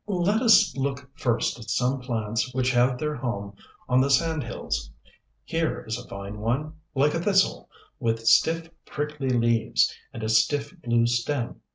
Let 0.07 0.41
us 0.41 0.75
look 0.75 1.11
first 1.13 1.59
at 1.59 1.69
some 1.69 1.99
plants 1.99 2.55
which 2.55 2.71
have 2.71 2.97
their 2.97 3.13
home 3.17 3.53
on 3.87 4.01
the 4.01 4.09
sand 4.09 4.43
hills. 4.43 4.89
Here 5.43 5.83
is 5.85 5.95
a 5.95 6.07
fine 6.07 6.39
one, 6.39 6.73
like 6.95 7.13
a 7.13 7.19
thistle, 7.19 7.69
with 7.99 8.25
stiff 8.25 8.67
prickly 8.83 9.29
leaves, 9.29 9.93
and 10.11 10.23
a 10.23 10.29
stiff 10.29 10.73
blue 10.81 11.05
stem. 11.05 11.61